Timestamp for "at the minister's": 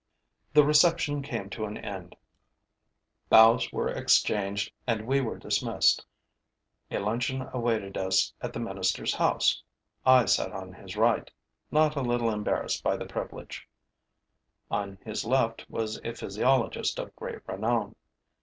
8.41-9.13